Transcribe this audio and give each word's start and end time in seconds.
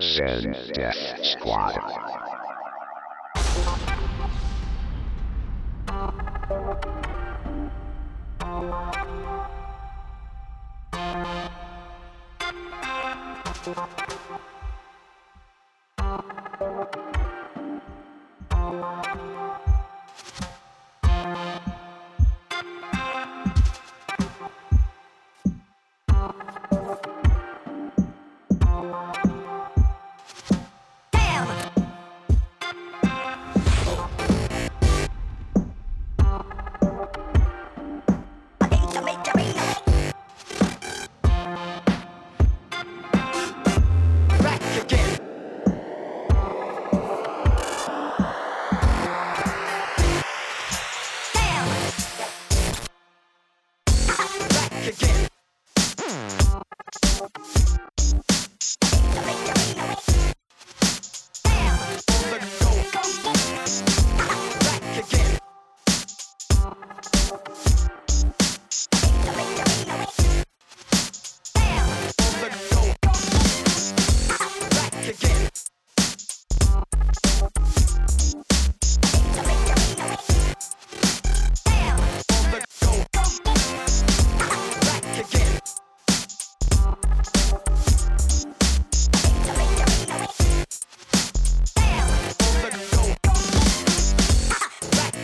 Zen 0.00 0.56
Death 0.72 0.96
Squad. 1.22 1.76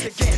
Again. 0.06 0.35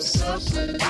substance. 0.00 0.82